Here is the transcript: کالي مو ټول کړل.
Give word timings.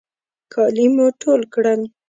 کالي 0.53 0.85
مو 0.95 1.05
ټول 1.21 1.41
کړل. 1.53 1.81